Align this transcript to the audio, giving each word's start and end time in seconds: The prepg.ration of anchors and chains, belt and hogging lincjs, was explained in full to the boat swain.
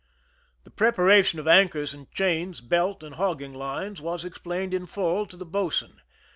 The 0.63 0.71
prepg.ration 0.71 1.37
of 1.37 1.47
anchors 1.47 1.93
and 1.93 2.09
chains, 2.11 2.59
belt 2.59 3.03
and 3.03 3.13
hogging 3.17 3.53
lincjs, 3.53 3.99
was 3.99 4.25
explained 4.25 4.73
in 4.73 4.87
full 4.87 5.27
to 5.27 5.37
the 5.37 5.45
boat 5.45 5.73
swain. 5.73 6.01